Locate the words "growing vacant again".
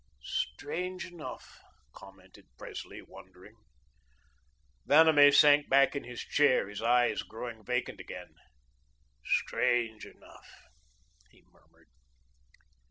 7.21-8.33